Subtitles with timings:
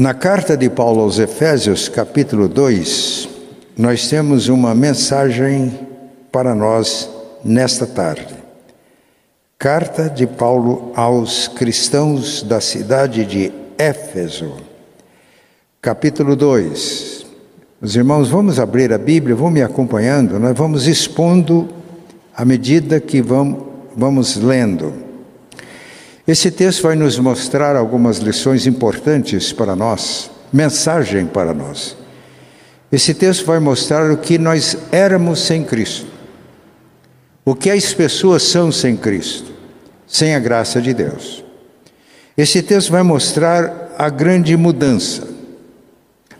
[0.00, 3.28] Na carta de Paulo aos Efésios, capítulo 2,
[3.76, 5.78] nós temos uma mensagem
[6.32, 7.10] para nós
[7.44, 8.34] nesta tarde.
[9.58, 14.54] Carta de Paulo aos cristãos da cidade de Éfeso,
[15.82, 17.26] capítulo 2.
[17.82, 21.68] Os irmãos, vamos abrir a Bíblia, vão me acompanhando, nós vamos expondo
[22.34, 23.64] à medida que vamos,
[23.94, 25.09] vamos lendo.
[26.30, 31.96] Esse texto vai nos mostrar algumas lições importantes para nós, mensagem para nós.
[32.92, 36.06] Esse texto vai mostrar o que nós éramos sem Cristo,
[37.44, 39.52] o que as pessoas são sem Cristo,
[40.06, 41.44] sem a graça de Deus.
[42.38, 45.26] Esse texto vai mostrar a grande mudança,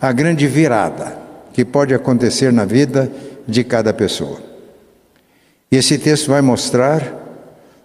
[0.01, 1.19] a grande virada
[1.53, 3.11] que pode acontecer na vida
[3.45, 4.41] de cada pessoa.
[5.69, 7.20] Esse texto vai mostrar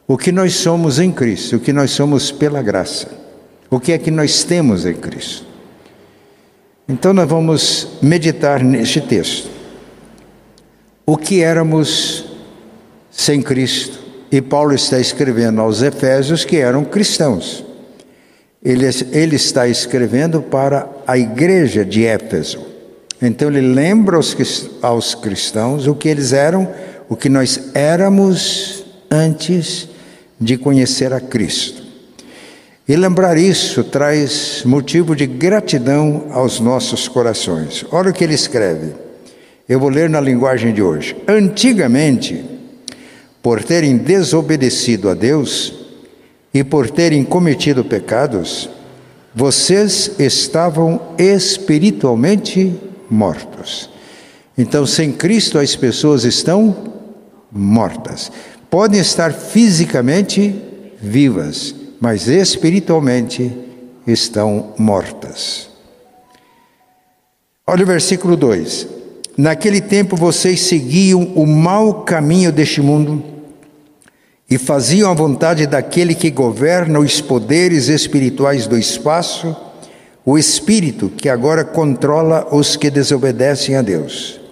[0.07, 3.07] o que nós somos em Cristo, o que nós somos pela graça,
[3.69, 5.45] o que é que nós temos em Cristo.
[6.87, 9.49] Então nós vamos meditar neste texto.
[11.05, 12.25] O que éramos
[13.09, 13.99] sem Cristo?
[14.31, 17.65] E Paulo está escrevendo aos Efésios que eram cristãos.
[18.63, 22.59] Ele, ele está escrevendo para a igreja de Éfeso.
[23.21, 24.35] Então ele lembra aos,
[24.81, 26.71] aos cristãos o que eles eram,
[27.07, 29.89] o que nós éramos antes
[30.39, 31.83] de conhecer a Cristo.
[32.87, 37.83] E lembrar isso traz motivo de gratidão aos nossos corações.
[37.91, 38.93] Olha o que ele escreve.
[39.67, 41.15] Eu vou ler na linguagem de hoje.
[41.27, 42.45] Antigamente,
[43.41, 45.73] por terem desobedecido a Deus
[46.53, 48.69] e por terem cometido pecados,
[49.33, 52.73] vocês estavam espiritualmente
[53.09, 53.89] mortos.
[54.55, 56.93] Então, sem Cristo, as pessoas estão
[57.51, 58.31] mortas
[58.75, 60.53] podem estar fisicamente
[61.01, 63.49] vivas, mas espiritualmente
[64.05, 65.69] estão mortas.
[67.65, 68.85] Olha o versículo 2:
[69.37, 73.23] Naquele tempo vocês seguiam o mau caminho deste mundo
[74.49, 79.55] e faziam a vontade daquele que governa os poderes espirituais do espaço,
[80.25, 84.44] o espírito que agora controla os que desobedecem a Deus.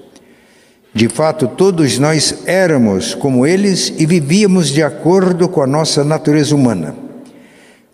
[0.93, 6.55] De fato, todos nós éramos como eles e vivíamos de acordo com a nossa natureza
[6.55, 6.95] humana,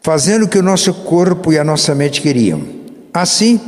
[0.02, 2.62] fazendo o que o nosso corpo e a nossa mente queriam.
[3.14, 3.60] Assim,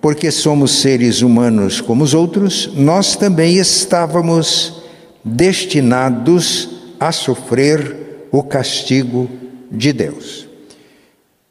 [0.00, 4.82] porque somos seres humanos como os outros, nós também estávamos
[5.22, 9.28] destinados a sofrer o castigo
[9.70, 10.48] de Deus.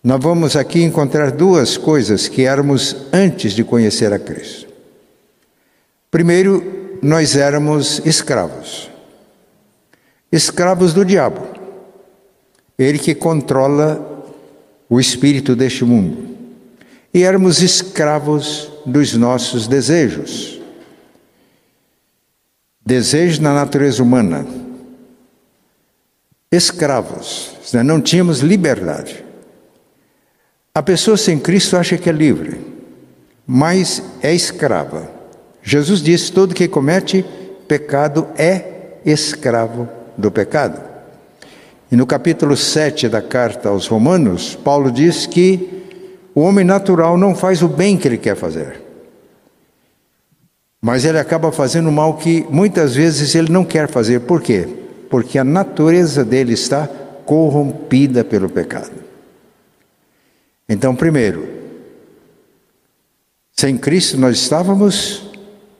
[0.03, 4.67] Nós vamos aqui encontrar duas coisas que éramos antes de conhecer a Cristo.
[6.09, 8.89] Primeiro, nós éramos escravos.
[10.31, 11.47] Escravos do diabo.
[12.77, 14.23] Ele que controla
[14.89, 16.35] o espírito deste mundo.
[17.13, 20.59] E éramos escravos dos nossos desejos.
[22.85, 24.45] Desejos na natureza humana.
[26.51, 27.55] Escravos.
[27.73, 27.81] Né?
[27.83, 29.23] Não tínhamos liberdade.
[30.73, 32.59] A pessoa sem Cristo acha que é livre,
[33.47, 35.14] mas é escrava.
[35.65, 37.25] Jesus disse: todo que comete
[37.67, 40.79] pecado é escravo do pecado.
[41.91, 45.83] E no capítulo 7 da carta aos Romanos, Paulo diz que
[46.35, 48.81] o homem natural não faz o bem que ele quer fazer.
[50.79, 54.21] Mas ele acaba fazendo mal que muitas vezes ele não quer fazer.
[54.21, 54.67] Por quê?
[55.09, 56.87] Porque a natureza dele está
[57.25, 58.91] corrompida pelo pecado.
[60.69, 61.47] Então, primeiro,
[63.51, 65.24] sem Cristo nós estávamos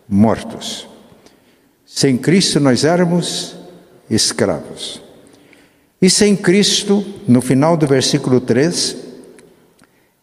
[0.08, 0.88] mortos.
[1.86, 3.56] Sem Cristo nós éramos
[4.10, 5.02] escravos.
[6.02, 8.98] E sem Cristo, no final do versículo 3,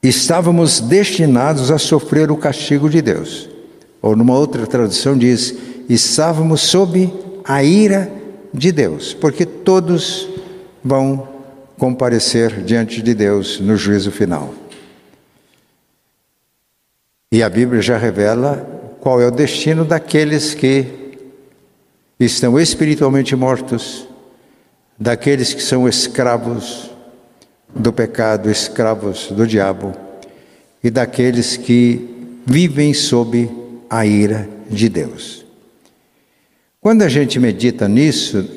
[0.02, 3.48] estávamos destinados a sofrer o castigo de Deus.
[4.00, 5.54] Ou numa outra tradução diz:
[5.88, 7.12] estávamos sob
[7.44, 8.12] a ira
[8.52, 10.28] de Deus, porque todos
[10.84, 11.28] vão
[11.78, 14.54] comparecer diante de Deus no juízo final.
[17.30, 18.71] E a Bíblia já revela
[19.02, 20.86] qual é o destino daqueles que
[22.20, 24.06] estão espiritualmente mortos,
[24.96, 26.88] daqueles que são escravos
[27.74, 29.92] do pecado, escravos do diabo,
[30.84, 33.50] e daqueles que vivem sob
[33.90, 35.44] a ira de Deus.
[36.80, 38.48] Quando a gente medita nisso,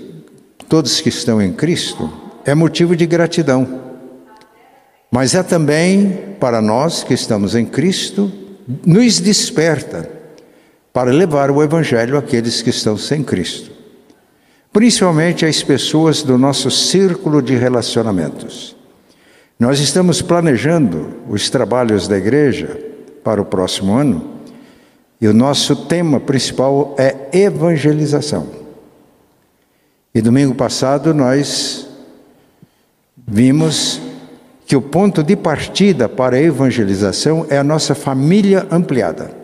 [0.70, 2.08] todos que estão em Cristo,
[2.46, 3.82] é motivo de gratidão.
[5.10, 8.32] Mas é também para nós que estamos em Cristo,
[8.86, 10.15] nos desperta
[10.96, 13.70] para levar o Evangelho àqueles que estão sem Cristo,
[14.72, 18.78] principalmente às pessoas do nosso círculo de relacionamentos.
[19.60, 22.80] Nós estamos planejando os trabalhos da igreja
[23.26, 24.36] para o próximo ano
[25.20, 28.48] e o nosso tema principal é evangelização.
[30.14, 31.90] E domingo passado nós
[33.28, 34.00] vimos
[34.66, 39.35] que o ponto de partida para a evangelização é a nossa família ampliada.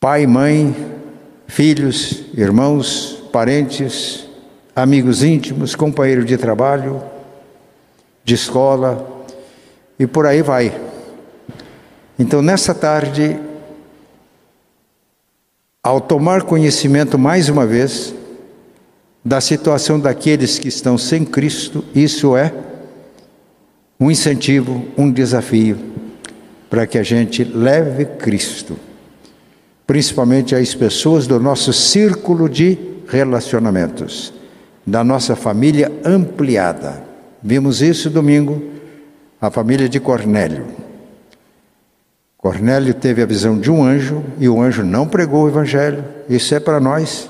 [0.00, 0.74] Pai, mãe,
[1.46, 4.26] filhos, irmãos, parentes,
[4.74, 7.02] amigos íntimos, companheiros de trabalho,
[8.24, 9.26] de escola
[9.98, 10.74] e por aí vai.
[12.18, 13.38] Então, nessa tarde,
[15.82, 18.14] ao tomar conhecimento mais uma vez
[19.22, 22.54] da situação daqueles que estão sem Cristo, isso é
[24.00, 25.78] um incentivo, um desafio
[26.70, 28.78] para que a gente leve Cristo,
[29.90, 32.78] principalmente às pessoas do nosso círculo de
[33.08, 34.32] relacionamentos
[34.86, 37.02] da nossa família ampliada.
[37.42, 38.62] Vimos isso domingo,
[39.40, 40.64] a família de Cornélio.
[42.38, 46.04] Cornélio teve a visão de um anjo e o anjo não pregou o evangelho.
[46.28, 47.28] Isso é para nós.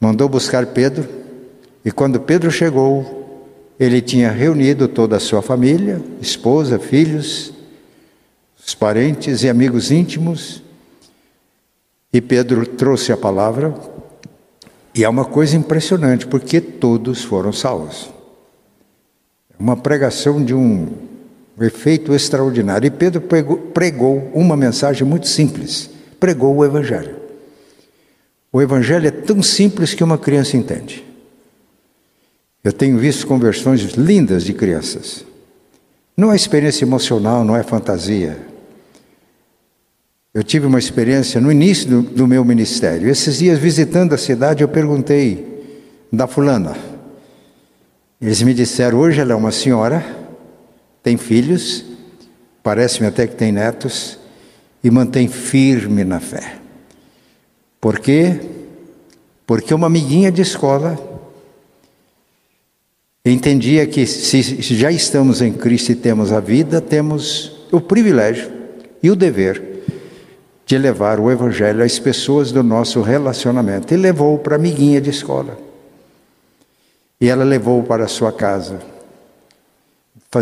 [0.00, 1.08] Mandou buscar Pedro
[1.84, 3.46] e quando Pedro chegou,
[3.78, 7.54] ele tinha reunido toda a sua família, esposa, filhos,
[8.58, 10.64] os parentes e amigos íntimos.
[12.14, 13.74] E Pedro trouxe a palavra,
[14.94, 18.08] e é uma coisa impressionante, porque todos foram salvos.
[19.50, 20.92] É uma pregação de um
[21.60, 22.86] efeito extraordinário.
[22.86, 25.90] E Pedro pregou, pregou uma mensagem muito simples:
[26.20, 27.16] pregou o Evangelho.
[28.52, 31.04] O Evangelho é tão simples que uma criança entende.
[32.62, 35.24] Eu tenho visto conversões lindas de crianças.
[36.16, 38.53] Não é experiência emocional, não é fantasia.
[40.34, 43.08] Eu tive uma experiência no início do, do, meu ministério.
[43.08, 45.62] Esses dias, visitando a cidade, eu perguntei
[46.12, 46.76] da fulana.
[48.20, 50.04] Eles me disseram: hoje ela é uma senhora,
[51.04, 51.84] tem filhos,
[52.64, 54.18] parece-me até que tem netos,
[54.82, 56.56] e mantém firme na fé.
[57.80, 58.40] Por quê?
[59.46, 60.98] Porque uma amiguinha de escola
[63.24, 64.42] entendia que se
[64.74, 68.50] já estamos em Cristo e temos a vida, temos o privilégio
[69.00, 69.73] e o dever
[70.66, 73.92] de levar o Evangelho às pessoas do nosso relacionamento.
[73.92, 75.58] E levou para a amiguinha de escola.
[77.20, 78.80] E ela levou para a sua casa.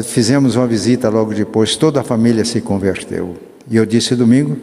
[0.04, 3.36] Fizemos uma visita logo depois, toda a família se converteu.
[3.68, 4.56] E eu disse domingo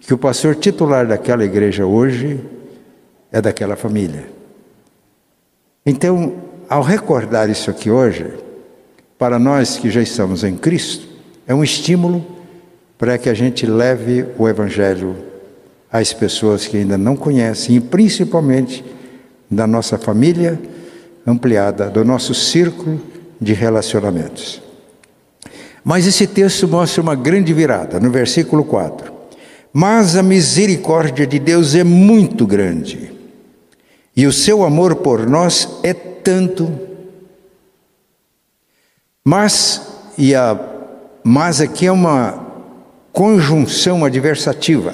[0.00, 2.40] que o pastor titular daquela igreja hoje
[3.32, 4.28] é daquela família.
[5.84, 6.34] Então,
[6.68, 8.26] ao recordar isso aqui hoje,
[9.18, 11.08] para nós que já estamos em Cristo,
[11.46, 12.37] é um estímulo
[12.98, 15.16] para que a gente leve o Evangelho
[15.90, 18.84] às pessoas que ainda não conhecem, e principalmente
[19.48, 20.60] da nossa família
[21.24, 23.00] ampliada, do nosso círculo
[23.40, 24.60] de relacionamentos.
[25.84, 29.12] Mas esse texto mostra uma grande virada, no versículo 4.
[29.72, 33.12] Mas a misericórdia de Deus é muito grande,
[34.14, 36.68] e o seu amor por nós é tanto.
[39.24, 39.80] Mas,
[40.18, 40.58] e a
[41.22, 42.47] mas aqui é uma
[43.18, 44.92] conjunção adversativa.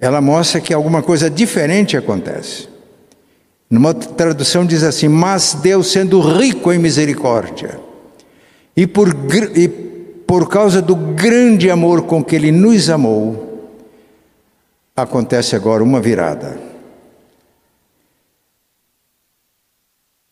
[0.00, 2.70] Ela mostra que alguma coisa diferente acontece.
[3.68, 7.78] Numa tradução diz assim: Mas Deus, sendo rico em misericórdia,
[8.74, 9.14] e por,
[9.54, 13.68] e por causa do grande amor com que Ele nos amou,
[14.96, 16.69] acontece agora uma virada.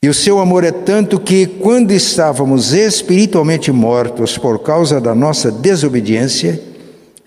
[0.00, 5.50] E o seu amor é tanto que, quando estávamos espiritualmente mortos por causa da nossa
[5.50, 6.62] desobediência,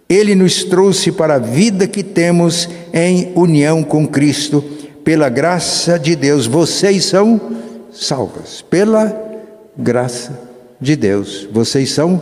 [0.08, 4.62] ele nos trouxe para a vida que temos em união com Cristo,
[5.04, 6.48] pela graça de Deus.
[6.48, 7.42] Vocês são
[7.92, 8.62] salvos.
[8.62, 9.22] Pela
[9.78, 10.40] graça
[10.80, 12.22] de Deus, vocês são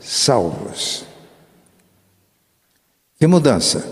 [0.00, 1.04] salvos.
[3.18, 3.86] Que mudança!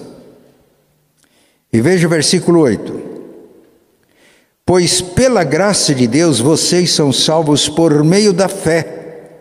[1.73, 3.00] E veja o versículo 8.
[4.71, 9.33] Pois pela graça de Deus vocês são salvos por meio da fé.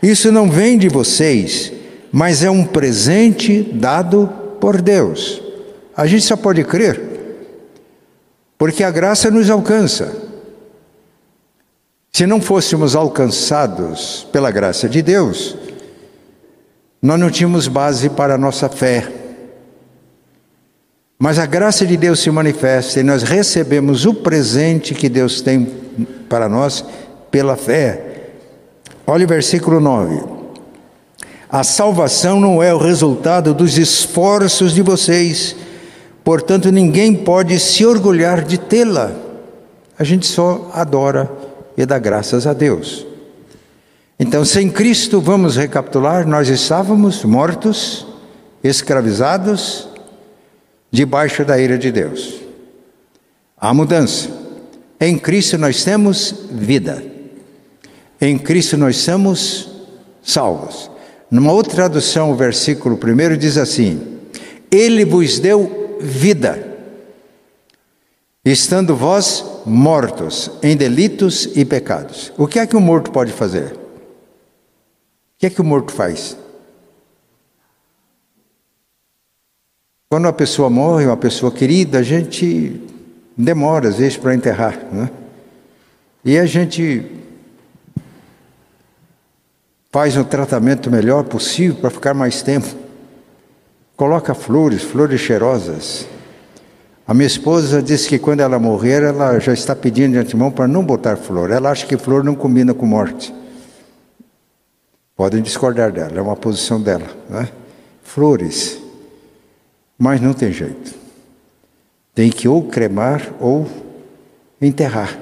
[0.00, 1.72] Isso não vem de vocês,
[2.12, 5.42] mas é um presente dado por Deus.
[5.96, 7.00] A gente só pode crer,
[8.56, 10.14] porque a graça nos alcança.
[12.12, 15.56] Se não fôssemos alcançados pela graça de Deus,
[17.02, 19.29] nós não tínhamos base para a nossa fé.
[21.22, 25.66] Mas a graça de Deus se manifesta e nós recebemos o presente que Deus tem
[26.30, 26.82] para nós
[27.30, 28.30] pela fé.
[29.06, 30.24] Olha o versículo 9.
[31.50, 35.54] A salvação não é o resultado dos esforços de vocês,
[36.24, 39.12] portanto, ninguém pode se orgulhar de tê-la.
[39.98, 41.30] A gente só adora
[41.76, 43.06] e dá graças a Deus.
[44.18, 48.06] Então, sem Cristo, vamos recapitular, nós estávamos mortos,
[48.64, 49.89] escravizados,
[50.90, 52.40] debaixo da ira de Deus.
[53.56, 54.28] Há mudança.
[55.00, 57.02] Em Cristo nós temos vida.
[58.20, 59.70] Em Cristo nós somos
[60.22, 60.90] salvos.
[61.30, 64.18] Numa outra tradução, o versículo primeiro diz assim:
[64.70, 66.70] Ele vos deu vida
[68.44, 72.32] estando vós mortos em delitos e pecados.
[72.38, 73.72] O que é que o morto pode fazer?
[73.72, 73.78] O
[75.38, 76.36] que é que o morto faz?
[80.10, 82.82] Quando uma pessoa morre, uma pessoa querida, a gente
[83.36, 85.08] demora às vezes para enterrar, né?
[86.24, 87.06] E a gente
[89.92, 92.66] faz um tratamento melhor possível para ficar mais tempo.
[93.96, 96.06] Coloca flores, flores cheirosas,
[97.10, 100.68] a minha esposa disse que quando ela morrer, ela já está pedindo de antemão para
[100.68, 101.50] não botar flor.
[101.50, 103.34] Ela acha que flor não combina com morte.
[105.16, 107.06] Podem discordar dela, é uma posição dela.
[107.28, 107.48] Né?
[108.02, 108.89] Flores.
[110.00, 110.94] Mas não tem jeito.
[112.14, 113.68] Tem que ou cremar ou
[114.58, 115.20] enterrar.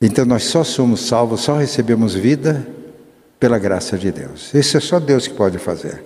[0.00, 2.66] Então nós só somos salvos, só recebemos vida
[3.38, 4.52] pela graça de Deus.
[4.52, 6.02] Isso é só Deus que pode fazer.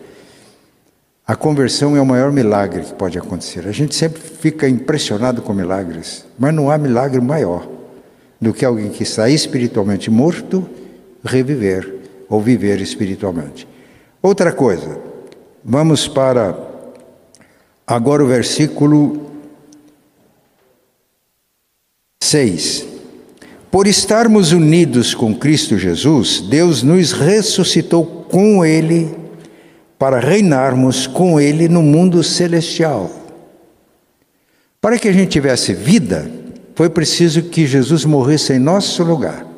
[1.27, 3.67] A conversão é o maior milagre que pode acontecer.
[3.67, 7.67] A gente sempre fica impressionado com milagres, mas não há milagre maior
[8.39, 10.69] do que alguém que está espiritualmente morto
[11.25, 11.91] reviver
[12.29, 13.67] ou viver espiritualmente.
[14.27, 14.99] Outra coisa,
[15.63, 16.57] vamos para
[17.87, 19.27] agora o versículo
[22.23, 22.87] 6.
[23.71, 29.15] Por estarmos unidos com Cristo Jesus, Deus nos ressuscitou com Ele
[29.99, 33.11] para reinarmos com Ele no mundo celestial.
[34.81, 36.31] Para que a gente tivesse vida,
[36.75, 39.54] foi preciso que Jesus morresse em nosso lugar.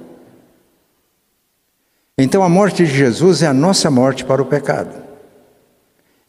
[2.18, 5.04] Então a morte de Jesus é a nossa morte para o pecado.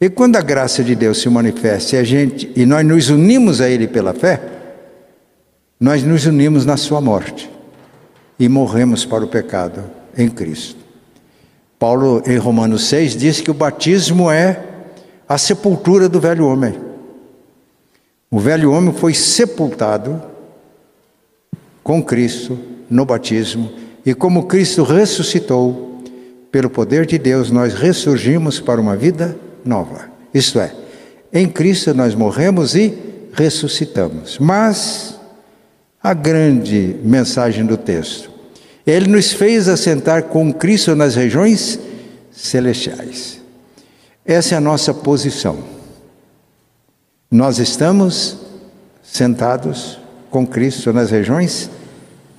[0.00, 3.60] E quando a graça de Deus se manifesta e a gente e nós nos unimos
[3.60, 4.40] a ele pela fé,
[5.80, 7.50] nós nos unimos na sua morte
[8.38, 9.84] e morremos para o pecado
[10.16, 10.78] em Cristo.
[11.78, 14.64] Paulo, em Romanos 6, diz que o batismo é
[15.28, 16.78] a sepultura do velho homem.
[18.30, 20.20] O velho homem foi sepultado
[21.82, 22.58] com Cristo
[22.90, 23.72] no batismo,
[24.08, 26.00] e como Cristo ressuscitou,
[26.50, 30.08] pelo poder de Deus, nós ressurgimos para uma vida nova.
[30.32, 30.72] Isto é,
[31.30, 32.96] em Cristo nós morremos e
[33.34, 34.38] ressuscitamos.
[34.38, 35.20] Mas
[36.02, 38.30] a grande mensagem do texto
[38.86, 41.78] ele nos fez assentar com Cristo nas regiões
[42.32, 43.42] celestiais.
[44.24, 45.58] Essa é a nossa posição.
[47.30, 48.38] Nós estamos
[49.02, 50.00] sentados
[50.30, 51.68] com Cristo nas regiões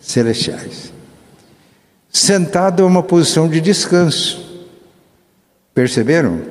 [0.01, 0.97] celestiais.
[2.11, 4.67] Sentado é uma posição de descanso.
[5.73, 6.41] Perceberam?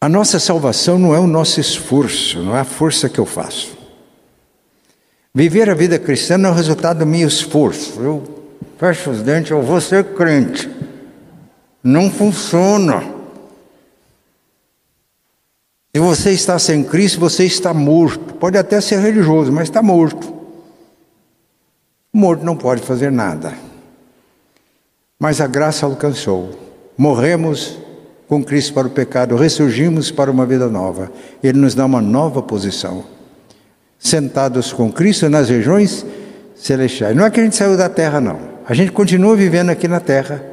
[0.00, 3.78] A nossa salvação não é o nosso esforço, não é a força que eu faço.
[5.34, 8.00] Viver a vida cristã não é o resultado do meu esforço.
[8.00, 8.22] Eu
[8.78, 10.68] fecho os dentes, eu vou ser crente.
[11.84, 13.02] Não funciona.
[15.94, 18.34] Se você está sem Cristo, você está morto.
[18.34, 20.41] Pode até ser religioso, mas está morto.
[22.12, 23.54] Morto não pode fazer nada.
[25.18, 26.50] Mas a graça alcançou.
[26.96, 27.78] Morremos
[28.28, 31.10] com Cristo para o pecado, ressurgimos para uma vida nova.
[31.42, 33.04] Ele nos dá uma nova posição
[33.98, 36.04] sentados com Cristo nas regiões
[36.56, 37.16] celestiais.
[37.16, 38.40] Não é que a gente saiu da terra, não.
[38.66, 40.44] A gente continua vivendo aqui na terra,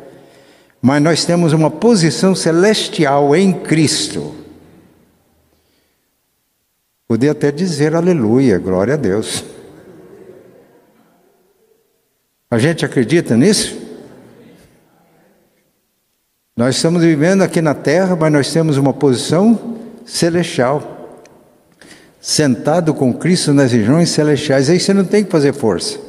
[0.82, 4.36] mas nós temos uma posição celestial em Cristo.
[7.08, 9.44] Podia até dizer aleluia, glória a Deus.
[12.52, 13.78] A gente acredita nisso?
[16.58, 20.98] Nós estamos vivendo aqui na terra, mas nós temos uma posição celestial
[22.20, 24.70] sentado com Cristo nas regiões celestiais.
[24.70, 26.00] Aí você não tem que fazer força.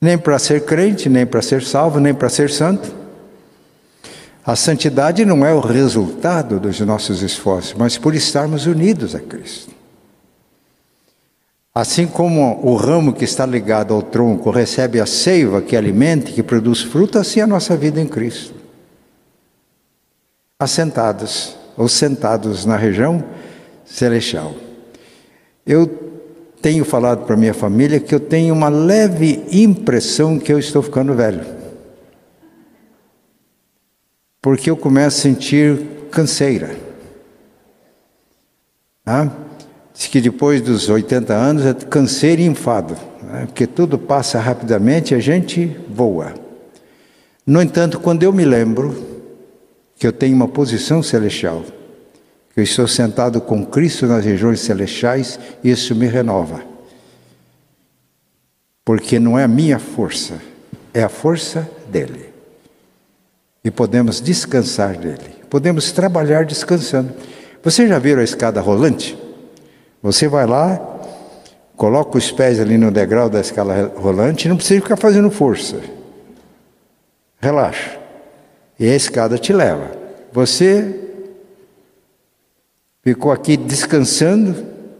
[0.00, 2.92] Nem para ser crente, nem para ser salvo, nem para ser santo.
[4.44, 9.75] A santidade não é o resultado dos nossos esforços, mas por estarmos unidos a Cristo.
[11.76, 16.42] Assim como o ramo que está ligado ao tronco recebe a seiva que alimenta, que
[16.42, 18.54] produz fruto, assim é a nossa vida em Cristo.
[20.58, 23.22] Assentados ou sentados na região
[23.84, 24.54] celestial.
[25.66, 25.86] Eu
[26.62, 31.12] tenho falado para minha família que eu tenho uma leve impressão que eu estou ficando
[31.12, 31.44] velho.
[34.40, 35.78] Porque eu começo a sentir
[36.10, 36.74] canseira.
[39.04, 39.44] Ah?
[39.96, 43.46] Diz que depois dos 80 anos é canseiro e enfado, né?
[43.46, 46.34] porque tudo passa rapidamente e a gente voa.
[47.46, 48.94] No entanto, quando eu me lembro
[49.98, 51.64] que eu tenho uma posição celestial,
[52.52, 56.60] que eu estou sentado com Cristo nas regiões celestiais, isso me renova.
[58.84, 60.34] Porque não é a minha força,
[60.92, 62.26] é a força dele.
[63.64, 67.14] E podemos descansar dele, podemos trabalhar descansando.
[67.62, 69.25] Você já viram a escada rolante?
[70.06, 70.80] Você vai lá,
[71.76, 75.80] coloca os pés ali no degrau da escala rolante, não precisa ficar fazendo força.
[77.40, 77.98] Relaxa.
[78.78, 79.90] E a escada te leva.
[80.32, 80.94] Você
[83.02, 84.54] ficou aqui descansando,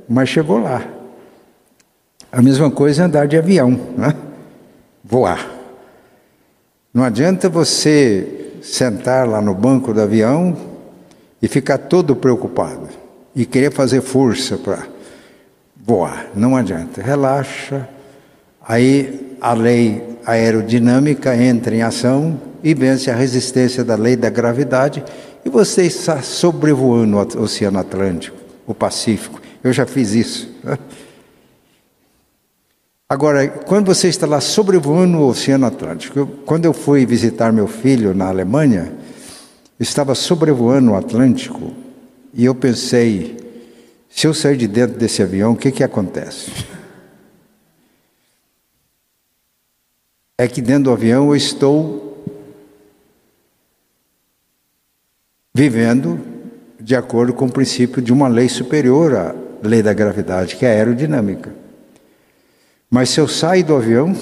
[0.08, 0.84] mas chegou lá.
[2.32, 4.12] A mesma coisa é andar de avião, né?
[5.04, 5.48] voar.
[6.92, 10.56] Não adianta você sentar lá no banco do avião
[11.40, 12.88] e ficar todo preocupado
[13.36, 14.95] e querer fazer força para
[15.86, 16.26] voar.
[16.34, 17.00] Não adianta.
[17.00, 17.88] Relaxa.
[18.60, 25.04] Aí a lei aerodinâmica entra em ação e vence a resistência da lei da gravidade
[25.44, 29.40] e você está sobrevoando o Oceano Atlântico, o Pacífico.
[29.62, 30.50] Eu já fiz isso.
[33.08, 38.12] Agora, quando você está lá sobrevoando o Oceano Atlântico, quando eu fui visitar meu filho
[38.12, 38.92] na Alemanha,
[39.78, 41.72] estava sobrevoando o Atlântico
[42.34, 43.36] e eu pensei,
[44.16, 46.50] se eu sair de dentro desse avião, o que, que acontece?
[50.38, 52.24] É que dentro do avião eu estou
[55.54, 56.18] vivendo
[56.80, 60.70] de acordo com o princípio de uma lei superior à lei da gravidade, que é
[60.70, 61.54] a aerodinâmica.
[62.88, 64.16] Mas se eu saio do avião,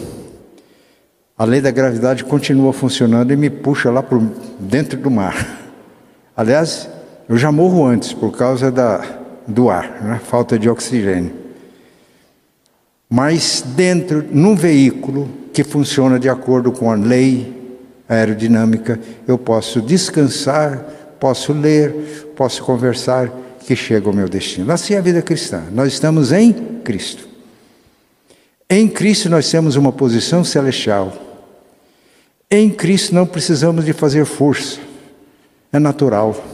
[1.39, 4.19] a lei da gravidade continua funcionando e me puxa lá para
[4.59, 5.71] dentro do mar.
[6.37, 6.91] Aliás,
[7.29, 10.21] eu já morro antes por causa da, do ar, né?
[10.25, 11.33] falta de oxigênio.
[13.09, 20.79] Mas dentro, num veículo que funciona de acordo com a lei aerodinâmica, eu posso descansar,
[21.21, 23.31] posso ler, posso conversar,
[23.67, 24.71] que chega ao meu destino.
[24.73, 25.63] Assim é a vida cristã.
[25.73, 26.53] Nós estamos em
[26.85, 27.27] Cristo.
[28.69, 31.13] Em Cristo nós temos uma posição celestial.
[32.51, 34.79] Em Cristo não precisamos de fazer força,
[35.73, 36.54] é natural.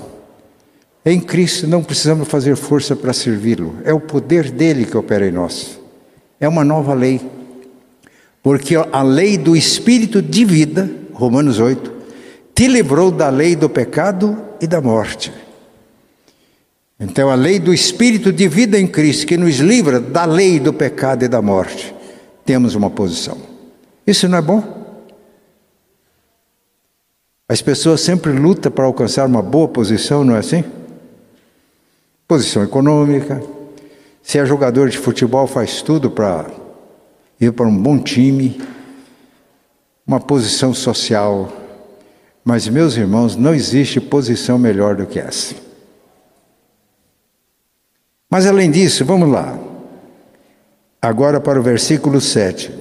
[1.04, 5.32] Em Cristo não precisamos fazer força para servi-lo, é o poder dele que opera em
[5.32, 5.78] nós.
[6.38, 7.20] É uma nova lei.
[8.42, 11.92] Porque a lei do espírito de vida, Romanos 8,
[12.54, 15.32] te livrou da lei do pecado e da morte.
[16.98, 20.72] Então, a lei do espírito de vida em Cristo, que nos livra da lei do
[20.72, 21.94] pecado e da morte,
[22.44, 23.38] temos uma posição.
[24.06, 24.80] Isso não é bom?
[27.48, 30.62] As pessoas sempre lutam para alcançar uma boa posição, não é assim?
[32.31, 33.43] Posição econômica.
[34.23, 36.49] Se é jogador de futebol, faz tudo para
[37.40, 38.62] ir para um bom time,
[40.07, 41.53] uma posição social.
[42.45, 45.57] Mas, meus irmãos, não existe posição melhor do que essa.
[48.31, 49.59] Mas, além disso, vamos lá.
[51.03, 52.73] Agora para o versículo 7.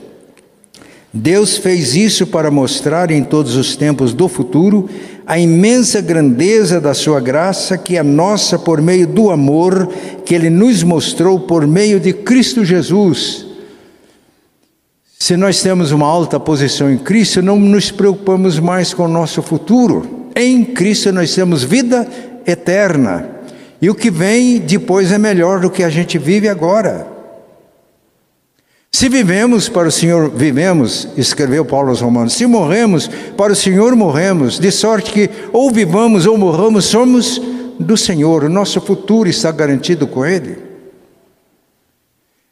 [1.13, 4.88] Deus fez isso para mostrar em todos os tempos do futuro
[5.26, 9.88] a imensa grandeza da Sua graça, que é nossa por meio do amor
[10.24, 13.45] que Ele nos mostrou por meio de Cristo Jesus.
[15.17, 19.41] Se nós temos uma alta posição em Cristo, não nos preocupamos mais com o nosso
[19.41, 20.30] futuro.
[20.36, 22.08] Em Cristo nós temos vida
[22.45, 23.30] eterna.
[23.82, 27.06] E o que vem depois é melhor do que a gente vive agora.
[28.91, 32.34] Se vivemos para o Senhor, vivemos, escreveu Paulo aos Romanos.
[32.34, 37.39] Se morremos, para o Senhor morremos, de sorte que ou vivamos ou morramos, somos
[37.80, 38.43] do Senhor.
[38.43, 40.58] O nosso futuro está garantido com Ele.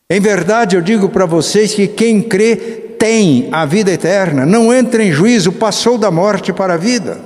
[0.10, 2.56] Em verdade, eu digo para vocês que quem crê
[2.98, 7.20] tem a vida eterna, não entra em juízo, passou da morte para a vida.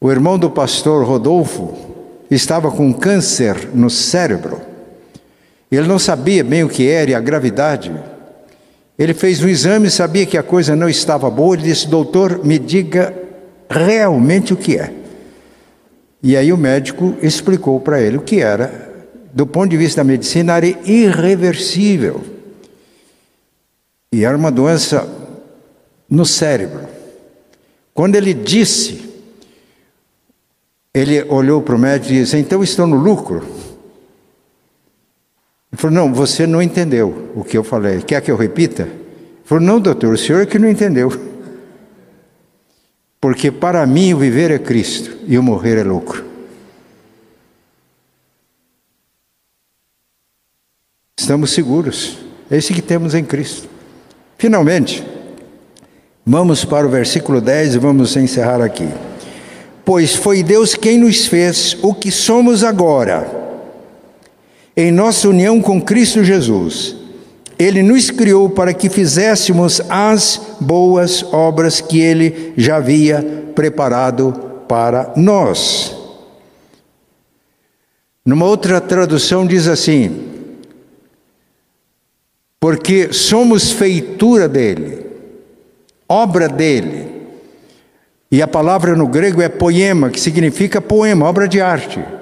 [0.00, 1.76] O irmão do pastor Rodolfo
[2.30, 4.67] estava com câncer no cérebro.
[5.70, 7.92] Ele não sabia bem o que era e a gravidade.
[8.98, 12.58] Ele fez um exame, sabia que a coisa não estava boa, ele disse: Doutor, me
[12.58, 13.14] diga
[13.68, 14.92] realmente o que é.
[16.22, 18.88] E aí o médico explicou para ele o que era.
[19.32, 22.24] Do ponto de vista da medicina, era irreversível.
[24.10, 25.06] E era uma doença
[26.08, 26.88] no cérebro.
[27.92, 29.02] Quando ele disse,
[30.94, 33.46] ele olhou para o médico e disse: Então estou no lucro.
[35.78, 38.02] Ele falou: Não, você não entendeu o que eu falei.
[38.02, 38.82] Quer que eu repita?
[38.82, 38.92] Ele
[39.44, 41.10] falou: Não, doutor, o senhor é que não entendeu.
[43.20, 46.28] Porque para mim o viver é Cristo e o morrer é lucro.
[51.28, 52.16] estamos seguros.
[52.50, 53.68] É esse que temos em Cristo.
[54.38, 55.06] Finalmente,
[56.24, 58.88] vamos para o versículo 10 e vamos encerrar aqui.
[59.84, 63.37] Pois foi Deus quem nos fez o que somos agora,
[64.78, 66.94] em nossa união com Cristo Jesus.
[67.58, 74.32] Ele nos criou para que fizéssemos as boas obras que Ele já havia preparado
[74.68, 75.96] para nós.
[78.24, 80.28] Numa outra tradução diz assim:
[82.60, 85.04] porque somos feitura dele,
[86.08, 87.18] obra dele.
[88.30, 92.17] E a palavra no grego é poema, que significa poema, obra de arte.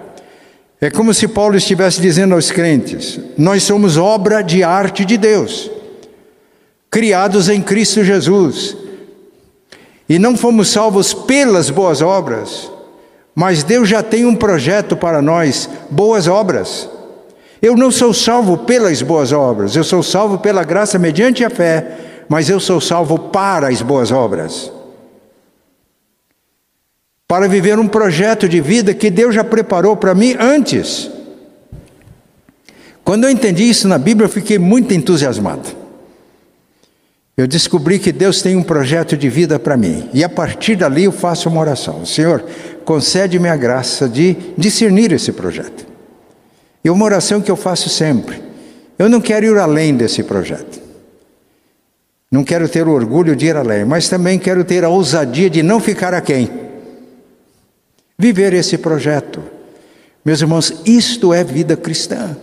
[0.80, 5.70] É como se Paulo estivesse dizendo aos crentes: nós somos obra de arte de Deus,
[6.90, 8.76] criados em Cristo Jesus.
[10.08, 12.70] E não fomos salvos pelas boas obras,
[13.34, 16.88] mas Deus já tem um projeto para nós, boas obras.
[17.60, 22.24] Eu não sou salvo pelas boas obras, eu sou salvo pela graça mediante a fé,
[22.28, 24.70] mas eu sou salvo para as boas obras.
[27.28, 31.10] Para viver um projeto de vida que Deus já preparou para mim antes.
[33.02, 35.68] Quando eu entendi isso na Bíblia, eu fiquei muito entusiasmado.
[37.36, 41.04] Eu descobri que Deus tem um projeto de vida para mim, e a partir dali
[41.04, 42.44] eu faço uma oração: Senhor,
[42.84, 45.86] concede-me a graça de discernir esse projeto.
[46.82, 48.42] E uma oração que eu faço sempre.
[48.98, 50.80] Eu não quero ir além desse projeto.
[52.30, 55.62] Não quero ter o orgulho de ir além, mas também quero ter a ousadia de
[55.62, 56.65] não ficar aquém.
[58.18, 59.42] Viver esse projeto.
[60.24, 62.36] Meus irmãos, isto é vida cristã.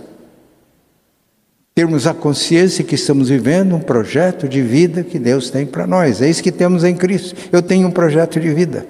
[1.75, 6.21] Termos a consciência que estamos vivendo um projeto de vida que Deus tem para nós.
[6.21, 7.36] É isso que temos em Cristo.
[7.51, 8.86] Eu tenho um projeto de vida.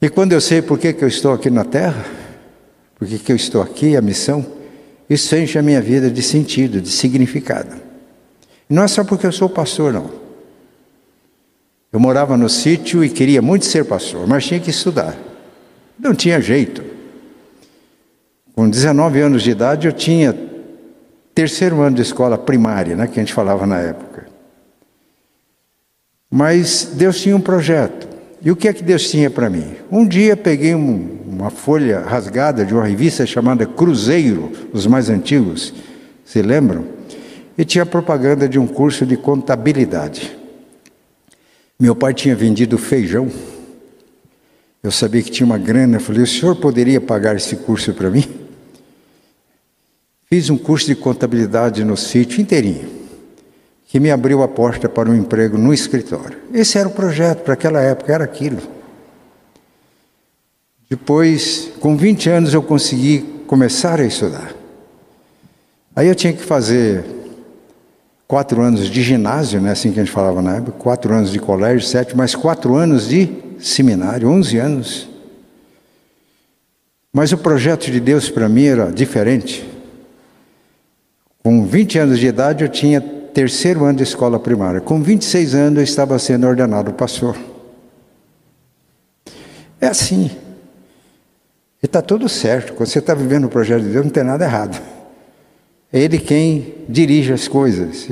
[0.00, 2.04] E quando eu sei por que, que eu estou aqui na terra,
[2.96, 4.46] porque que eu estou aqui, a missão,
[5.10, 7.76] isso enche a minha vida de sentido, de significado.
[8.68, 10.21] não é só porque eu sou pastor, não.
[11.92, 15.14] Eu morava no sítio e queria muito ser pastor, mas tinha que estudar.
[15.98, 16.82] Não tinha jeito.
[18.54, 20.34] Com 19 anos de idade, eu tinha
[21.34, 24.26] terceiro ano de escola primária, né, que a gente falava na época.
[26.30, 28.08] Mas Deus tinha um projeto.
[28.40, 29.76] E o que é que Deus tinha para mim?
[29.90, 35.74] Um dia peguei um, uma folha rasgada de uma revista chamada Cruzeiro, os mais antigos,
[36.24, 36.86] se lembram?
[37.56, 40.41] E tinha propaganda de um curso de contabilidade.
[41.78, 43.30] Meu pai tinha vendido feijão.
[44.82, 45.96] Eu sabia que tinha uma grana.
[45.96, 48.24] Eu falei: o senhor poderia pagar esse curso para mim?
[50.26, 52.88] Fiz um curso de contabilidade no sítio inteirinho,
[53.86, 56.38] que me abriu a porta para um emprego no escritório.
[56.54, 58.62] Esse era o projeto para aquela época, era aquilo.
[60.88, 64.54] Depois, com 20 anos, eu consegui começar a estudar.
[65.94, 67.04] Aí eu tinha que fazer
[68.26, 71.38] quatro anos de ginásio, né, assim que a gente falava na época, quatro anos de
[71.38, 75.08] colégio, sete, mais quatro anos de seminário, onze anos.
[77.12, 79.68] Mas o projeto de Deus para mim era diferente.
[81.42, 84.80] Com 20 anos de idade eu tinha terceiro ano de escola primária.
[84.80, 87.36] Com 26 anos eu estava sendo ordenado pastor.
[89.80, 90.30] É assim.
[91.82, 92.72] E está tudo certo.
[92.74, 94.80] Quando você está vivendo o projeto de Deus, não tem nada errado.
[95.92, 98.08] É Ele quem dirige as coisas.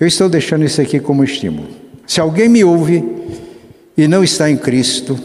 [0.00, 1.68] Eu estou deixando isso aqui como estímulo.
[2.06, 3.04] Se alguém me ouve
[3.96, 5.18] e não está em Cristo,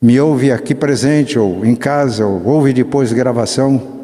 [0.00, 3.98] me ouve aqui presente, ou em casa, ou ouve depois gravação.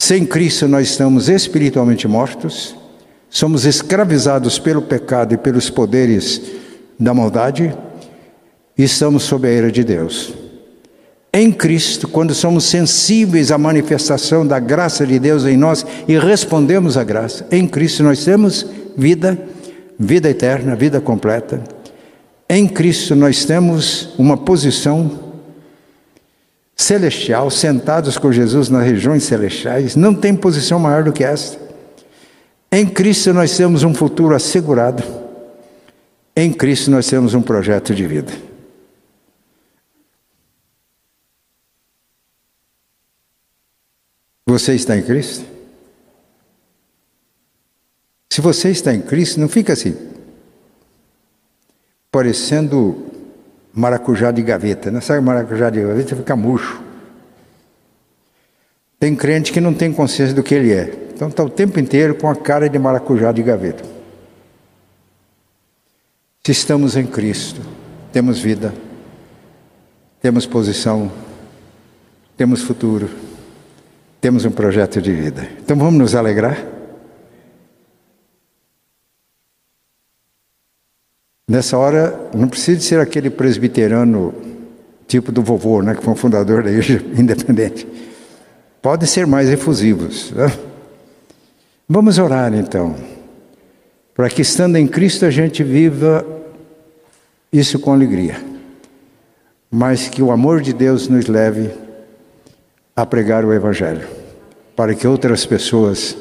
[0.00, 2.76] Sem Cristo nós estamos espiritualmente mortos,
[3.28, 6.40] somos escravizados pelo pecado e pelos poderes
[6.98, 7.76] da maldade
[8.76, 10.32] estamos sob a ira de Deus.
[11.38, 16.96] Em Cristo, quando somos sensíveis à manifestação da graça de Deus em nós e respondemos
[16.96, 19.38] à graça, em Cristo nós temos vida,
[19.96, 21.62] vida eterna, vida completa.
[22.50, 25.32] Em Cristo nós temos uma posição
[26.74, 31.56] celestial, sentados com Jesus nas regiões celestiais, não tem posição maior do que esta.
[32.72, 35.04] Em Cristo nós temos um futuro assegurado.
[36.34, 38.47] Em Cristo nós temos um projeto de vida.
[44.48, 45.44] Você está em Cristo?
[48.30, 49.94] Se você está em Cristo, não fica assim,
[52.10, 53.08] parecendo
[53.74, 55.02] maracujá de gaveta, né?
[55.02, 56.16] Sabe maracujá de gaveta?
[56.16, 56.82] Fica murcho.
[58.98, 61.10] Tem crente que não tem consciência do que ele é.
[61.14, 63.84] Então está o tempo inteiro com a cara de maracujá de gaveta.
[66.42, 67.60] Se estamos em Cristo,
[68.10, 68.72] temos vida,
[70.22, 71.12] temos posição,
[72.34, 73.27] temos futuro
[74.20, 75.48] temos um projeto de vida.
[75.60, 76.58] Então vamos nos alegrar?
[81.48, 84.34] Nessa hora, não precisa ser aquele presbiterano
[85.06, 87.86] tipo do vovô, né, que foi um fundador da igreja independente.
[88.82, 90.30] Pode ser mais efusivos.
[90.32, 90.52] Né?
[91.88, 92.94] Vamos orar então,
[94.14, 96.26] para que estando em Cristo a gente viva
[97.50, 98.36] isso com alegria,
[99.70, 101.70] mas que o amor de Deus nos leve
[102.98, 104.08] a pregar o Evangelho,
[104.74, 106.16] para que outras pessoas,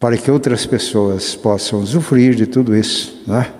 [0.00, 3.52] para que outras pessoas possam usufruir de tudo isso, né?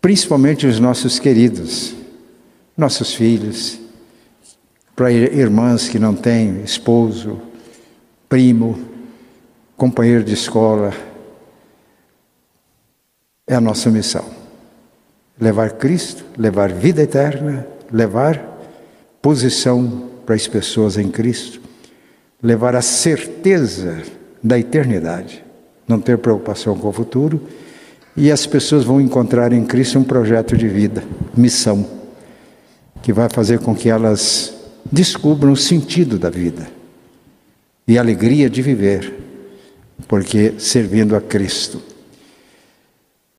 [0.00, 1.94] principalmente os nossos queridos,
[2.76, 3.78] nossos filhos,
[4.96, 7.40] para irmãs que não têm esposo,
[8.28, 8.76] primo,
[9.76, 10.92] companheiro de escola.
[13.46, 14.24] É a nossa missão.
[15.40, 18.58] Levar Cristo, levar vida eterna, levar
[19.22, 21.58] posição para as pessoas em Cristo,
[22.42, 24.02] levar a certeza
[24.44, 25.42] da eternidade,
[25.88, 27.40] não ter preocupação com o futuro,
[28.14, 31.02] e as pessoas vão encontrar em Cristo um projeto de vida,
[31.34, 31.88] missão,
[33.00, 34.52] que vai fazer com que elas
[34.92, 36.68] descubram o sentido da vida
[37.86, 39.14] e a alegria de viver,
[40.06, 41.80] porque servindo a Cristo